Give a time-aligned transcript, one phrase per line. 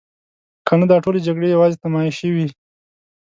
[0.67, 2.47] کنه دا ټولې جګړې یوازې نمایشي وي.